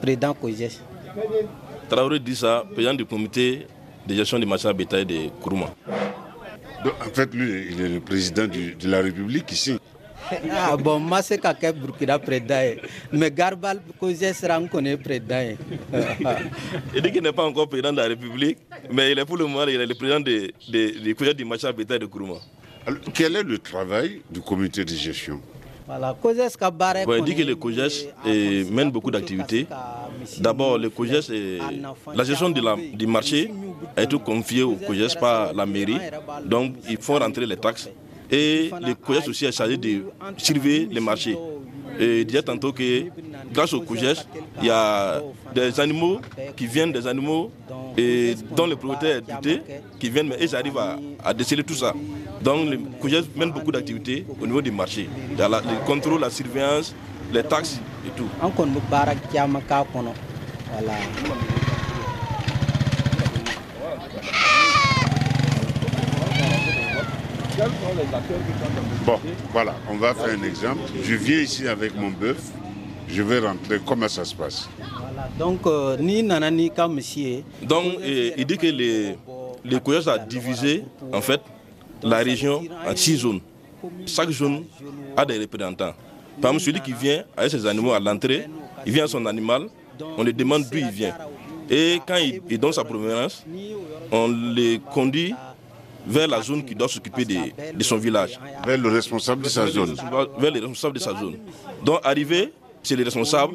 président 0.00 0.34
COGES. 0.34 0.80
Traoré 1.88 2.18
Dissa, 2.20 2.64
président 2.72 2.94
du 2.94 3.04
comité 3.06 3.66
de 4.06 4.14
gestion 4.14 4.38
du 4.38 4.46
marché 4.46 4.68
à 4.68 4.72
bétail 4.72 5.06
de 5.06 5.28
Kourouma. 5.40 5.66
En 6.84 7.14
fait, 7.14 7.32
lui, 7.34 7.68
il 7.72 7.80
est 7.80 7.88
le 7.88 8.00
président 8.00 8.46
du- 8.46 8.74
de 8.74 8.88
la 8.90 9.00
République 9.00 9.50
ici. 9.52 9.79
Ah 10.52 10.76
bon, 10.76 10.98
ma 11.00 11.22
se 11.22 11.34
ka 11.34 11.52
kɛ 11.54 11.72
Burkina 11.72 12.18
président 12.18 12.60
ye, 12.62 12.80
mais 13.12 13.30
Garba 13.30 13.74
COGES 13.98 14.34
sera 14.34 14.58
n 14.60 14.68
kɔni 14.68 14.90
ye 14.90 14.96
président 14.96 15.40
ye. 15.40 15.56
Il 16.94 17.02
dit 17.02 17.12
qu'il 17.12 17.22
n'est 17.22 17.32
pas 17.32 17.44
encore 17.44 17.68
président 17.68 17.92
de 17.92 17.98
la 17.98 18.08
République, 18.08 18.58
mais 18.90 19.12
il 19.12 19.18
est 19.18 19.24
pour 19.24 19.36
le 19.36 19.46
moment 19.46 19.64
il 19.66 19.80
est 19.80 19.86
le 19.86 19.94
président 19.94 20.20
de- 20.20 20.52
de- 20.68 20.98
du 21.00 21.14
projet 21.14 21.34
du 21.34 21.44
marché 21.44 21.66
à 21.66 21.72
bétail 21.72 21.98
de 21.98 22.06
Kourouma. 22.06 22.34
Alors, 22.86 23.00
quel 23.12 23.36
est 23.36 23.42
le 23.42 23.58
travail 23.58 24.22
du 24.30 24.40
comité 24.40 24.84
de 24.84 24.94
gestion? 24.94 25.40
Voilà, 25.86 26.14
COGES 26.22 26.56
Bon, 27.04 27.14
il 27.18 27.24
dit 27.24 27.34
que 27.34 27.42
le 27.42 27.56
COGES 27.56 28.08
eh, 28.24 28.64
mène 28.70 28.92
beaucoup 28.92 29.10
d'activités. 29.10 29.66
D'abord, 30.38 30.78
le 30.78 30.88
COGES, 30.88 31.30
eh, 31.32 31.58
la 32.14 32.22
gestion 32.24 32.48
de 32.50 32.60
la- 32.60 32.76
du 32.76 33.06
marché 33.08 33.50
a 33.96 34.02
été 34.04 34.16
confiée 34.18 34.62
au 34.62 34.76
COGES 34.76 35.16
par 35.18 35.52
la 35.52 35.66
mairie. 35.66 35.98
Donc, 36.44 36.74
ils 36.88 36.96
font 36.96 37.18
rentrer 37.18 37.44
les 37.44 37.56
taxes. 37.56 37.88
Et 38.30 38.70
le 38.80 38.94
COGES 38.94 39.28
aussi 39.28 39.44
est 39.46 39.52
chargé 39.52 39.76
de 39.76 40.04
surveiller 40.36 40.88
les 40.90 41.00
marchés. 41.00 41.36
Et 41.98 42.24
disait 42.24 42.42
tantôt 42.42 42.72
que 42.72 43.04
grâce 43.52 43.72
au 43.74 43.80
COGES, 43.80 44.26
il 44.60 44.68
y 44.68 44.70
a 44.70 45.20
des 45.54 45.78
animaux 45.80 46.20
qui 46.56 46.66
viennent, 46.66 46.92
des 46.92 47.06
animaux 47.06 47.50
dont 48.56 48.66
les 48.66 48.76
propriétaires 48.76 49.20
est 49.44 49.62
qui 49.98 50.08
viennent, 50.10 50.28
mais 50.28 50.36
ils 50.40 50.54
arrivent 50.54 50.78
à, 51.24 51.34
déceler 51.34 51.64
tout 51.64 51.74
ça. 51.74 51.92
Donc 52.42 52.70
le 52.70 52.78
COGES 53.00 53.24
mène 53.36 53.50
beaucoup 53.50 53.72
d'activités 53.72 54.24
au 54.40 54.46
niveau 54.46 54.62
du 54.62 54.70
marché. 54.70 55.08
Le 55.36 55.84
contrôle, 55.86 56.20
la 56.20 56.30
surveillance, 56.30 56.94
les 57.32 57.42
taxes 57.42 57.80
et 58.06 58.10
tout. 58.16 58.28
Voilà. 60.72 60.94
Bon, 69.04 69.18
voilà, 69.52 69.74
on 69.90 69.96
va 69.96 70.14
faire 70.14 70.38
un 70.38 70.42
exemple. 70.42 70.80
Je 71.02 71.14
viens 71.14 71.40
ici 71.40 71.68
avec 71.68 71.94
mon 71.94 72.08
bœuf. 72.10 72.40
Je 73.08 73.22
vais 73.22 73.40
rentrer. 73.40 73.80
Comment 73.84 74.08
ça 74.08 74.24
se 74.24 74.34
passe? 74.34 74.68
Voilà. 74.78 75.28
Donc, 75.38 75.66
euh, 75.66 75.96
n'i 75.98 76.22
nana 76.22 76.50
n'i 76.50 76.70
ye. 77.16 77.44
Donc 77.62 77.84
il 78.36 78.44
dit 78.46 78.56
que 78.56 78.66
le, 78.68 79.14
le 79.64 79.78
COGES 79.80 80.08
a 80.08 80.18
divisé 80.18 80.84
en 81.12 81.20
fait 81.20 81.40
la 82.02 82.18
région 82.18 82.62
en 82.86 82.94
six 82.94 83.16
zones. 83.16 83.40
Chaque 84.06 84.30
zone 84.30 84.64
a 85.16 85.24
des 85.26 85.38
représentants. 85.38 85.92
Par 86.40 86.52
exemple, 86.52 86.60
celui 86.60 86.80
qui 86.80 86.92
vient 86.92 87.24
avec 87.36 87.50
ses 87.50 87.66
animaux 87.66 87.92
à 87.92 87.98
l'entrée, 88.00 88.46
il 88.86 88.92
vient 88.92 89.04
à 89.04 89.08
son 89.08 89.26
animal, 89.26 89.68
on 90.16 90.22
lui 90.22 90.32
demande 90.32 90.64
d'où 90.70 90.78
il 90.78 90.90
vient. 90.90 91.14
Et 91.68 92.00
quand 92.06 92.16
il, 92.16 92.40
il 92.48 92.58
donne 92.58 92.72
sa 92.72 92.84
provenance, 92.84 93.44
on 94.12 94.28
les 94.54 94.80
conduit 94.92 95.34
vers 96.06 96.28
la 96.28 96.40
zone 96.42 96.64
qui 96.64 96.74
doit 96.74 96.88
s'occuper 96.88 97.24
de, 97.24 97.36
de 97.76 97.82
son 97.82 97.96
village. 97.96 98.38
Vers 98.66 98.78
le 98.78 98.88
responsable 98.88 99.42
de 99.42 99.48
sa 99.48 99.66
zone. 99.66 99.94
vers 100.38 100.50
les 100.50 100.60
responsables 100.60 100.94
de 100.94 101.00
sa 101.00 101.14
zone. 101.18 101.36
Donc 101.84 102.00
arrivé, 102.04 102.52
c'est 102.82 102.96
le 102.96 103.04
responsable, 103.04 103.54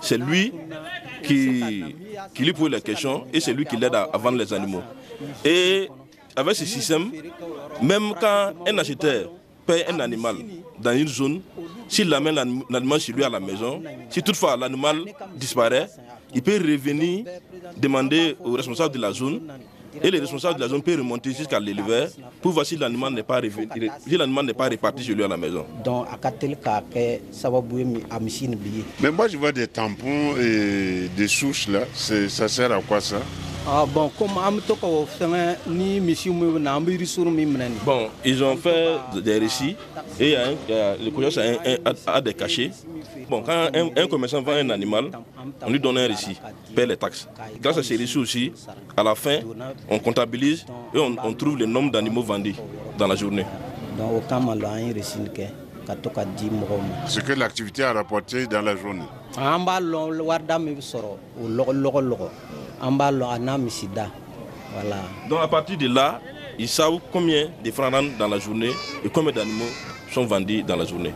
c'est 0.00 0.16
lui 0.18 0.52
qui, 1.22 1.84
qui 2.34 2.42
lui 2.44 2.52
pose 2.52 2.70
les 2.70 2.80
questions 2.80 3.26
et 3.32 3.40
c'est 3.40 3.52
lui 3.52 3.64
qui 3.64 3.76
l'aide 3.76 3.94
à, 3.94 4.04
à 4.12 4.18
vendre 4.18 4.38
les 4.38 4.52
animaux. 4.52 4.82
Et 5.44 5.88
avec 6.36 6.56
ce 6.56 6.64
système, 6.64 7.10
même 7.82 8.12
quand 8.20 8.52
un 8.66 8.78
acheteur 8.78 9.30
paie 9.66 9.86
un 9.88 10.00
animal 10.00 10.36
dans 10.80 10.92
une 10.92 11.08
zone, 11.08 11.40
s'il 11.88 12.12
amène 12.12 12.34
l'anim- 12.34 12.64
l'animal 12.68 13.00
chez 13.00 13.12
lui 13.12 13.24
à 13.24 13.28
la 13.28 13.40
maison, 13.40 13.82
si 14.10 14.22
toutefois 14.22 14.56
l'animal 14.56 15.04
disparaît, 15.36 15.88
il 16.34 16.42
peut 16.42 16.56
revenir 16.58 17.24
demander 17.76 18.36
au 18.44 18.52
responsable 18.52 18.94
de 18.94 19.00
la 19.00 19.12
zone 19.12 19.40
et 20.02 20.10
le 20.10 20.20
responsable 20.20 20.56
de 20.56 20.60
la 20.60 20.68
zone 20.68 20.82
peut 20.82 20.94
remonter 20.96 21.32
jusqu'à 21.32 21.60
l'éleveur 21.60 22.08
pour 22.40 22.52
voir 22.52 22.66
si 22.66 22.76
l'animal 22.76 23.12
n'est 23.12 23.22
pas, 23.22 23.40
si 23.40 24.16
réparti 24.68 25.04
chez 25.04 25.14
lui 25.14 25.24
à 25.24 25.28
la 25.28 25.36
maison. 25.36 25.64
Mais 29.00 29.10
moi, 29.10 29.28
je 29.28 29.36
vois 29.36 29.52
des 29.52 29.66
tampons 29.66 30.36
et 30.36 31.08
des 31.16 31.28
souches 31.28 31.68
là. 31.68 31.80
Ça 31.94 32.48
sert 32.48 32.72
à 32.72 32.80
quoi 32.80 33.00
ça? 33.00 33.16
Bon, 33.94 34.10
comme 34.18 34.60
k'o 34.60 35.06
fɛngɛ 35.18 35.56
ni. 35.66 36.00
Bon, 37.84 38.08
ils 38.24 38.42
ont 38.44 38.56
fait 38.56 38.98
des 39.22 39.38
récits 39.38 39.76
et 40.20 40.26
il 40.26 40.30
y 40.32 40.36
a 40.36 40.46
un- 40.48 40.54
il 40.68 40.74
y 40.74 40.78
a- 40.78 40.96
le 40.96 41.10
COGES 41.10 41.38
a, 41.38 41.42
un- 41.42 41.54
un- 41.72 41.92
a- 42.06 42.16
a 42.16 42.20
des 42.20 42.34
cachets. 42.34 42.70
Bon, 43.28 43.42
quand 43.42 43.52
un, 43.74 43.88
un 43.96 44.06
commerçant 44.06 44.42
vend 44.42 44.52
un 44.52 44.68
animal, 44.70 45.10
on 45.66 45.70
lui 45.70 45.80
donne 45.80 45.96
un 45.96 46.06
récit, 46.06 46.38
paie 46.74 46.86
les 46.86 46.96
taxes. 46.96 47.26
Grâce 47.60 47.78
à 47.78 47.82
ces 47.82 47.96
récits 47.96 48.18
aussi, 48.18 48.52
à 48.96 49.02
la 49.02 49.14
fin, 49.14 49.38
on 49.90 49.98
comptabilise 49.98 50.66
et 50.94 50.98
on, 50.98 51.16
on 51.24 51.32
trouve 51.32 51.56
le 51.56 51.64
nombre 51.66 51.90
d'animaux 51.90 52.22
vendus 52.22 52.56
dans 52.98 53.06
la 53.06 53.16
journée. 53.16 53.46
Ce 57.06 57.20
que 57.20 57.32
l'activité 57.32 57.82
a 57.82 57.92
rapporté 57.94 58.46
dans 58.46 58.62
la 58.62 58.76
journée. 58.76 59.02
An 62.80 62.92
b'a 62.92 63.10
lɔn 63.10 63.30
a 63.32 63.38
n'a 63.38 63.58
misida. 63.58 64.08
Voilà. 64.72 64.96
Donc 65.28 65.40
à 65.42 65.48
partir 65.48 65.76
de 65.78 65.88
là, 65.88 66.20
ils 66.58 66.68
savent 66.68 66.98
combien 67.12 67.48
de 67.64 67.70
francs 67.70 67.92
rentrent 67.92 68.16
dans 68.18 68.28
la 68.28 68.38
journée 68.38 68.72
et 69.04 69.08
combien 69.08 69.32
d'animaux 69.32 69.70
sont 70.12 70.26
vendus 70.26 70.62
dans 70.62 70.76
la 70.76 70.84
journée. 70.84 71.12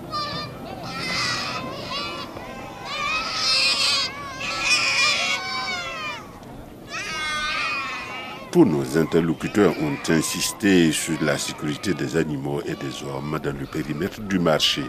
Tous 8.50 8.64
nos 8.64 8.96
interlocuteurs 8.96 9.74
ont 9.82 9.96
insisté 10.10 10.90
sur 10.90 11.22
la 11.22 11.36
sécurité 11.36 11.92
des 11.92 12.16
animaux 12.16 12.62
et 12.62 12.74
des 12.74 13.04
hommes 13.04 13.38
dans 13.42 13.54
le 13.56 13.66
périmètre 13.66 14.20
du 14.22 14.38
marché. 14.38 14.82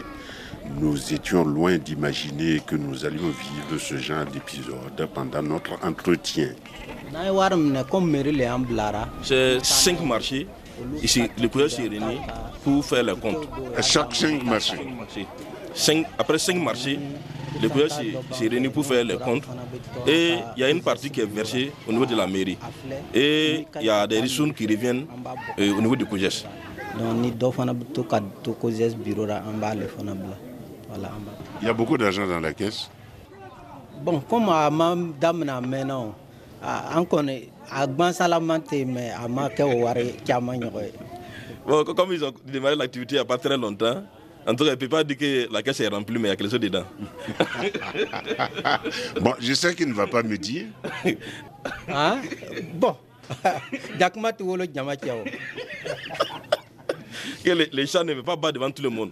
Nous 0.78 1.14
étions 1.14 1.44
loin 1.44 1.78
d'imaginer 1.78 2.62
que 2.66 2.76
nous 2.76 3.06
allions 3.06 3.30
vivre 3.30 3.80
ce 3.82 3.98
genre 3.98 4.26
d'épisode 4.26 5.08
pendant 5.14 5.42
notre 5.42 5.72
entretien. 5.84 6.50
Le. 7.12 9.08
C'est 9.24 9.64
cinq 9.66 10.02
marchés. 10.02 10.48
Ici, 11.02 11.24
le 11.42 11.48
courrier 11.50 11.70
s'est 11.70 11.82
réuni 11.88 12.20
pour 12.64 12.86
faire 12.86 13.04
les 13.04 13.16
comptes. 13.16 13.48
À 13.76 13.82
chaque 13.82 14.14
cinq 14.16 14.44
marchés. 14.44 14.78
Cinq- 15.74 16.06
après 16.18 16.38
cinq 16.40 16.56
marchés, 16.62 17.00
le 17.62 17.68
courrier 17.68 17.90
s'est 17.90 18.14
s'est 18.32 18.48
réuni 18.48 18.70
pour 18.70 18.86
faire 18.86 19.04
les 19.04 19.18
comptes. 19.18 19.44
Et 20.08 20.36
il 20.56 20.62
y 20.62 20.64
a 20.64 20.70
une 20.70 20.82
partie 20.82 21.10
qui 21.10 21.20
est 21.22 21.26
versée 21.26 21.72
au 21.88 21.92
niveau 21.92 22.06
de 22.06 22.16
la 22.16 22.28
mairie. 22.28 22.58
Et 23.14 23.66
il 23.82 23.86
y 23.86 23.90
a 23.90 24.06
des 24.08 24.22
ressources 24.22 24.54
qui 24.54 24.66
reviennent 24.68 25.06
euh, 25.60 25.74
au 25.78 25.82
niveau 25.82 25.96
du 25.96 26.06
COGES. 26.06 26.46
donc 26.98 27.32
bureau 29.04 29.28
fana 29.98 30.14
bila 30.14 30.49
voilà 30.90 31.10
Il 31.62 31.68
y 31.68 31.70
a 31.70 31.74
beaucoup 31.74 31.98
d'argent 31.98 32.28
dans 32.28 32.40
la 32.40 32.54
caisse. 32.54 32.90
bon 34.04 34.20
comme 34.22 34.50
a 34.50 34.70
ma 34.70 34.96
daminɛ 34.96 35.52
a 35.52 35.62
mɛnna 35.62 35.96
o 35.98 36.14
a- 36.64 36.98
an 36.98 37.04
kɔni 37.06 37.50
a 37.72 37.86
gbansalaman 37.88 38.60
tɛ 38.62 38.76
yen 38.80 38.92
mais 38.94 39.14
ye 40.86 40.92
Bon, 41.68 41.84
co- 41.84 41.94
comme 41.94 42.14
ils 42.14 42.24
ont 42.24 42.34
démarré 42.46 42.76
l'activité 42.76 43.16
il 43.16 43.18
n'y 43.18 43.22
a 43.22 43.26
pas 43.26 43.38
très 43.38 43.56
longtemps, 43.58 44.04
en 44.48 44.56
tout 44.56 44.64
cas, 44.64 44.70
il 44.72 44.72
ne 44.72 44.76
peut 44.76 44.88
pas 44.90 45.04
dire 45.04 45.18
que 45.18 45.48
la 45.54 45.62
caisse 45.62 45.80
est 45.82 45.88
remplie, 45.88 46.18
mais 46.18 46.30
il 46.30 46.32
y 46.32 46.34
a 46.34 46.36
quelque 46.36 46.50
chose 46.50 46.60
dedans. 46.60 46.86
Bon, 49.22 49.36
je 49.40 49.54
sais 49.54 49.76
qu'il 49.76 49.90
ne 49.90 49.94
va 49.94 50.08
pas 50.08 50.24
me 50.24 50.38
dire. 50.38 50.66
Hein? 51.90 52.22
bon 52.74 52.96
Que 57.44 57.52
les, 57.52 57.70
les 57.72 57.86
chats 57.88 58.04
ne 58.04 58.14
veulent 58.14 58.24
pas 58.24 58.36
battre 58.36 58.54
devant 58.54 58.72
tout 58.72 58.82
le 58.82 58.90
monde. 58.90 59.12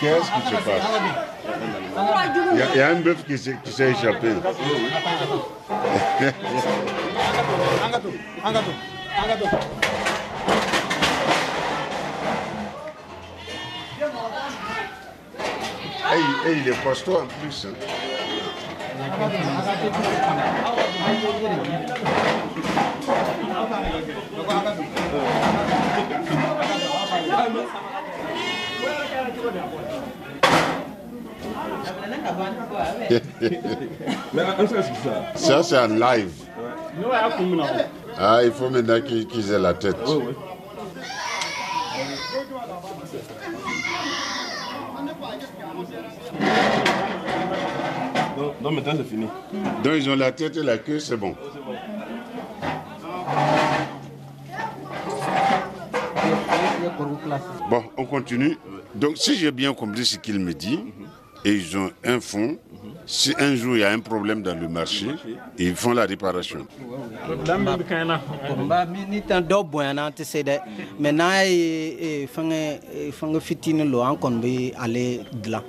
15 0.00 0.32
que 0.32 0.42
se 0.42 0.50
passa. 0.62 0.88
E 2.74 2.82
há 2.82 2.88
um 2.90 3.02
bebê 3.02 3.22
que 3.22 3.38
se, 3.38 3.54
que 3.56 3.70
se 3.70 3.94
chapéu. 3.94 4.42
Angatu, 7.84 8.12
angatu, 8.42 8.74
angatu. 9.22 9.46
Ei, 16.12 16.24
ei, 16.50 16.58
ele 16.58 16.74
postou 16.82 17.22
a 17.22 17.26
polícia. 17.26 17.70
Angatu. 18.98 19.36
Ça, 35.34 35.62
c'est 35.62 35.78
en 35.78 35.88
live. 35.88 36.30
Ah, 38.18 38.40
il 38.44 38.52
faut 38.52 38.70
maintenant 38.70 39.00
qu'ils 39.00 39.52
aient 39.52 39.58
la 39.58 39.74
tête. 39.74 39.96
Donc, 48.36 48.62
donc 48.62 48.72
maintenant, 48.74 48.92
c'est 48.96 49.08
fini. 49.08 49.26
Donc, 49.84 49.92
ils 49.96 50.10
ont 50.10 50.16
la 50.16 50.32
tête 50.32 50.56
et 50.56 50.62
la 50.62 50.78
queue, 50.78 50.98
c'est 50.98 51.16
bon. 51.16 51.34
Bon, 57.68 57.84
on 57.96 58.04
continue. 58.04 58.56
Donc, 58.94 59.16
si 59.18 59.36
j'ai 59.36 59.50
bien 59.52 59.72
compris 59.74 60.04
ce 60.04 60.16
qu'il 60.18 60.38
me 60.38 60.52
dit, 60.54 60.80
et 61.44 61.52
ils 61.52 61.76
ont 61.76 61.90
un 62.04 62.20
fonds, 62.20 62.58
si 63.06 63.32
un 63.38 63.54
jour 63.56 63.76
il 63.76 63.80
y 63.80 63.84
a 63.84 63.90
un 63.90 63.98
problème 64.00 64.42
dans 64.42 64.54
le 64.58 64.68
marché, 64.68 65.06
ils 65.58 65.74
font 65.74 65.92
la 65.92 66.04
réparation. 66.04 66.66
Dilan 75.32 75.62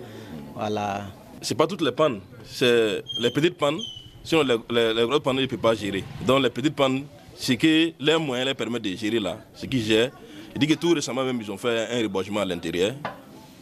voilà 0.56 1.04
C'est 1.42 1.56
pas 1.56 1.68
toutes 1.68 1.82
les 1.82 1.92
pannes, 1.92 2.20
c'est 2.46 3.04
les 3.20 3.32
petites 3.32 3.58
pannes. 3.58 3.80
Sinon, 4.24 4.44
les, 4.44 4.56
les, 4.70 4.94
les 4.94 5.08
grosses 5.08 5.22
pannes, 5.22 5.38
ils 5.38 5.42
ne 5.44 5.48
peuvent 5.48 5.58
pas 5.60 5.74
gérer. 5.74 6.04
Donc, 6.28 6.44
les 6.44 6.50
petites 6.52 6.76
pannes, 6.76 7.04
ce 7.36 7.54
que 7.54 7.92
les 8.00 8.18
moyens 8.20 8.46
leur 8.46 8.56
permettent 8.56 8.84
de 8.84 8.96
gérer 8.96 9.20
là, 9.20 9.38
ce 9.56 9.66
qu'ils 9.66 9.82
gèrent. 9.84 10.12
Il 10.56 10.60
dit 10.60 10.68
que 10.68 10.74
tout 10.74 10.94
récemment, 10.94 11.24
même, 11.24 11.40
ils 11.42 11.52
ont 11.52 11.58
fait 11.58 11.88
un 11.92 12.02
rebâchement 12.04 12.42
à 12.42 12.46
l'intérieur, 12.46 12.94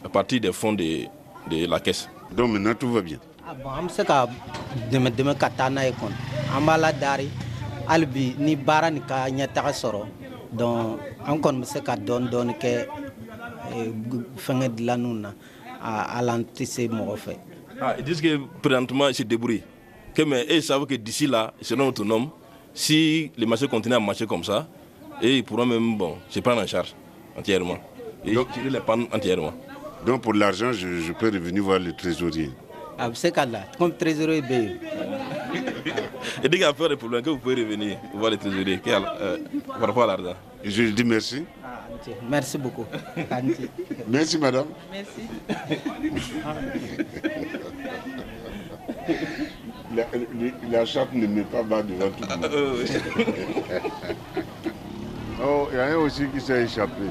à 0.04 0.08
partir 0.08 0.40
des 0.40 0.52
fonds 0.52 0.72
de, 0.72 1.04
de 1.50 1.66
la 1.66 1.78
caisse. 1.80 2.08
Donc 2.32 2.50
maintenant, 2.50 2.74
tout 2.74 2.92
va 2.92 3.00
bien. 3.02 3.18
Ah, 3.48 3.54
bon 3.54 3.70
an 3.70 3.82
bɛ 3.86 3.90
se 3.90 4.02
ka 4.06 4.28
dɛmɛ 4.92 5.10
dɛmɛ 5.10 5.32
ka 5.40 5.48
taa 5.50 5.68
n'a 5.70 5.82
ye 5.86 5.90
kɔni 5.90 6.14
an 6.54 6.60
b'a 6.64 6.76
la 6.78 6.92
dari 6.92 7.26
hali 7.88 8.06
bi 8.06 8.34
ni 8.38 8.54
baara 8.54 8.90
nin 8.92 9.00
ka 9.02 9.26
ɲɛtaga 9.28 9.72
sɔrɔ 9.74 10.04
donc 10.52 11.00
an 11.26 11.38
kɔni 11.40 11.58
bɛ 11.60 11.64
se 11.66 11.80
ka 11.82 11.96
dɔɔni 11.96 12.28
dɔɔni 12.30 12.54
kɛ 12.60 12.86
gu- 14.08 14.26
fɛngɛ 14.36 14.68
dilanniw 14.76 15.14
na 15.14 15.32
a- 15.82 16.18
ala 16.18 16.34
an 16.34 16.44
tɛ 16.44 16.64
se 16.64 16.86
mɔgɔ 16.86 17.16
fɛ 17.16 17.36
Ah, 17.80 17.94
ils 17.98 18.04
disent 18.04 18.20
que 18.20 18.36
présentement, 18.62 19.08
ils 19.08 19.14
se 19.14 19.22
débrouillent. 19.24 19.62
Que, 20.14 20.22
mais 20.22 20.44
ils 20.50 20.62
savent 20.62 20.86
que 20.86 20.94
d'ici 20.94 21.26
là, 21.26 21.52
ils 21.60 21.66
seront 21.66 21.88
autonomes. 21.88 22.28
Si 22.74 23.32
le 23.38 23.46
marché 23.46 23.66
continue 23.66 23.94
à 23.96 24.00
marcher 24.00 24.26
comme 24.26 24.44
ça, 24.44 24.68
et 25.22 25.36
ils 25.38 25.44
pourront 25.44 25.66
même 25.66 25.96
bon, 25.96 26.16
se 26.28 26.40
prendre 26.40 26.62
en 26.62 26.66
charge 26.66 26.94
entièrement. 27.36 27.78
Et 28.24 28.32
tirer 28.52 28.70
les 28.70 28.80
pannes 28.80 29.06
entièrement. 29.12 29.52
Donc 30.06 30.22
pour 30.22 30.34
l'argent, 30.34 30.72
je, 30.72 31.00
je 31.00 31.12
peux 31.12 31.26
revenir 31.30 31.62
voir 31.62 31.78
le 31.78 31.92
trésorier. 31.92 32.50
a 33.00 33.08
bɛ 33.08 33.14
se 33.16 33.28
ka 33.32 33.46
la 33.46 33.60
comme 33.78 33.96
trésorier 33.96 34.42
yen 34.50 34.76
Et 36.44 36.48
dès 36.48 36.58
qu'il 36.58 36.60
y 36.60 36.64
a 36.64 36.72
peur 36.72 36.88
des 36.90 36.96
problèmes, 36.96 37.22
que 37.22 37.30
vous 37.30 37.38
pouvez 37.38 37.54
revenir 37.54 37.96
voir 38.14 38.30
qui 38.38 38.90
a, 38.92 39.16
euh, 39.20 39.38
par 39.66 39.80
rapport 39.80 40.02
à 40.02 40.06
l'argent. 40.08 40.34
Je 40.62 40.82
lui 40.82 40.92
dis 40.92 41.04
merci. 41.04 41.44
Ah, 41.64 41.86
merci 42.28 42.58
beaucoup. 42.58 42.84
Merci 44.08 44.38
madame. 44.38 44.66
merci 44.92 45.22
La, 49.96 50.04
le- 50.12 50.70
la 50.70 50.84
chatte 50.84 51.12
ne 51.14 51.26
met 51.26 51.42
pas 51.42 51.62
bas 51.62 51.82
devant 51.82 52.10
tout 52.10 52.24
le 52.28 52.36
monde. 52.36 52.86
oh, 55.42 55.68
il 55.70 55.76
y 55.76 55.80
a 55.80 55.86
un 55.86 55.96
aussi 55.96 56.26
qui 56.28 56.40
s'est 56.40 56.62
échappé. 56.62 57.02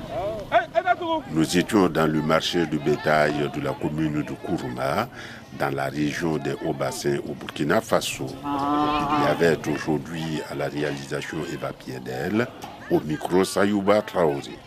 Nous 1.32 1.58
étions 1.58 1.90
dans 1.90 2.08
le 2.08 2.22
marché 2.22 2.66
du 2.66 2.80
bétail 2.80 3.50
de 3.54 3.62
la 3.62 3.72
commune 3.74 4.24
de 4.24 4.32
Kourouma, 4.46 5.08
dans 5.58 5.74
la 5.74 5.86
région 5.86 6.38
des 6.38 6.54
Hauts-Bassins 6.66 7.18
au 7.28 7.34
Burkina 7.34 7.82
Faso. 7.82 8.28
Il 8.28 9.26
y 9.26 9.28
avait 9.28 9.58
aujourd'hui 9.68 10.42
à 10.50 10.56
la 10.56 10.68
réalisation 10.68 11.38
Eva 11.54 11.72
Piedel, 11.74 12.48
au 12.90 13.00
micro 13.02 13.44
Sayouba 13.44 14.02
Traoré. 14.02 14.58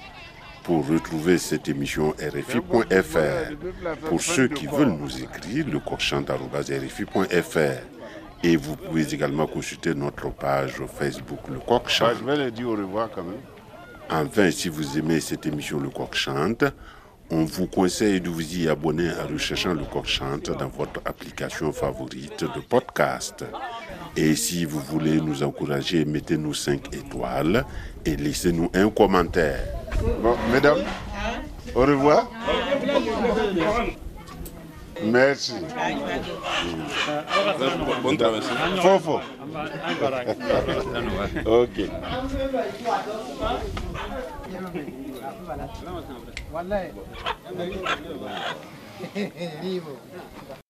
Pour 0.63 0.87
retrouver 0.87 1.39
cette 1.39 1.69
émission 1.69 2.11
RFI.fr, 2.11 4.07
pour 4.09 4.21
ceux 4.21 4.47
qui 4.47 4.67
veulent 4.67 4.97
nous 4.97 5.21
écrire, 5.21 5.67
le 5.69 5.81
cochant.rfi.fr. 5.81 7.59
Et 8.45 8.57
vous 8.57 8.77
pouvez 8.77 9.15
également 9.15 9.47
consulter 9.47 9.95
notre 9.95 10.31
page 10.31 10.75
Facebook, 10.99 11.41
le 11.49 11.59
Coq 11.61 11.89
Chante. 11.89 12.17
je 12.21 12.25
vais 12.25 12.51
dire 12.51 12.69
au 12.69 12.73
revoir 12.73 13.09
quand 13.13 13.23
même. 13.23 13.41
Enfin, 14.15 14.51
si 14.51 14.69
vous 14.69 14.99
aimez 14.99 15.21
cette 15.21 15.47
émission 15.47 15.81
Le 15.81 15.89
Coq 15.89 16.15
Chante, 16.15 16.65
on 17.31 17.45
vous 17.45 17.67
conseille 17.67 18.21
de 18.21 18.29
vous 18.29 18.59
y 18.59 18.69
abonner 18.69 19.09
en 19.09 19.27
recherchant 19.33 19.73
Le 19.73 19.85
Coq 19.85 20.05
Chante 20.05 20.51
dans 20.51 20.69
votre 20.69 21.01
application 21.07 21.73
favorite 21.73 22.45
de 22.45 22.61
podcast. 22.61 23.43
Et 24.15 24.37
si 24.37 24.67
vous 24.67 24.81
voulez 24.81 25.19
nous 25.19 25.43
encourager, 25.43 26.05
mettez-nous 26.05 26.53
5 26.53 26.95
étoiles 26.95 27.65
et 28.05 28.17
laissez-nous 28.17 28.71
un 28.75 28.91
commentaire. 28.91 29.65
Mesdames, 30.53 30.85
au 31.75 31.81
revoir. 31.81 32.31
Merci. 35.05 35.55
Bon 38.03 38.17
travail. 38.17 38.41
merci. 38.41 38.83
Fort, 38.83 39.01
fort. 39.01 39.23
Ok. 41.47 41.89
¿Qué 44.53 44.59
es 44.59 44.63
lo 44.65 44.73
que? 44.73 44.85
¿Qué 44.85 45.23
lo 45.87 46.03
que? 50.53 50.62